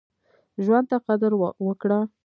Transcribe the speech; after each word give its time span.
ژوند 0.63 0.85
ته 0.91 0.97
قدر 1.07 1.31
وکړه. 1.65 1.99